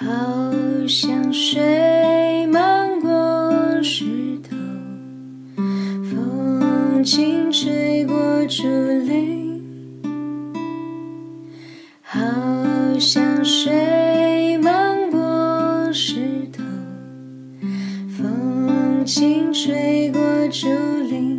[0.00, 2.17] 好想睡。
[7.10, 8.14] 轻吹过
[8.48, 8.64] 竹
[9.06, 9.62] 林。
[12.02, 12.20] 好
[13.00, 16.16] 像水漫过石
[16.52, 16.62] 头，
[18.10, 20.68] 风轻吹过竹
[21.08, 21.37] 林。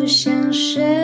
[0.00, 0.99] 不想睡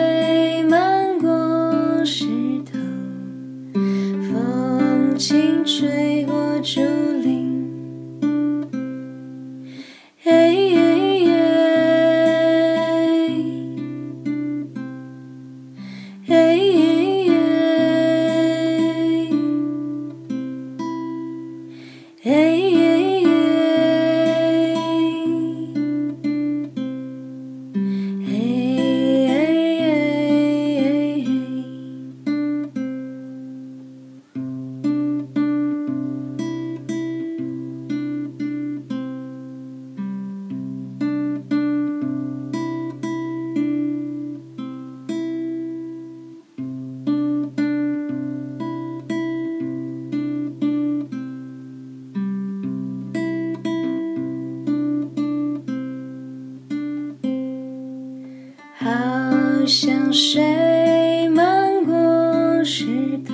[59.67, 62.85] 像水漫过石
[63.27, 63.33] 头，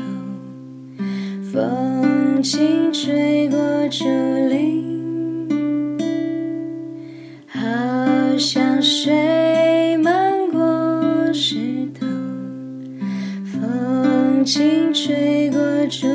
[1.53, 4.05] 风轻吹过竹
[4.49, 4.81] 林。
[7.47, 7.59] 好
[8.39, 11.55] 像水漫过石
[11.99, 12.07] 头，
[13.45, 16.07] 风轻吹过竹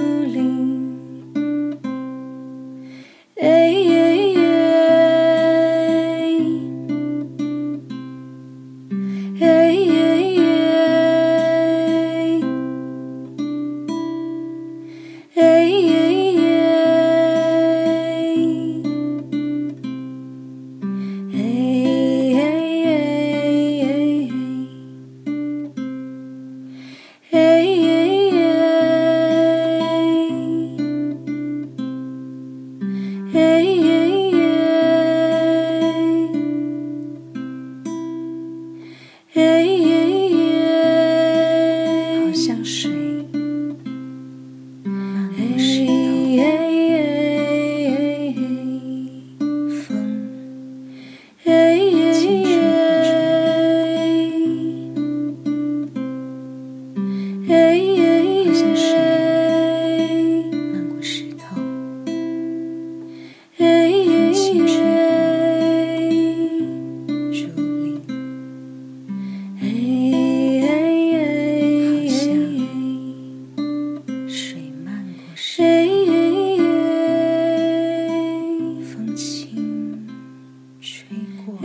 [81.44, 81.58] 过。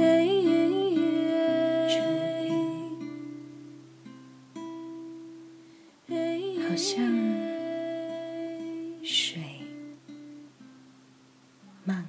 [6.73, 7.05] 好像
[9.03, 9.39] 水
[11.83, 12.03] 漫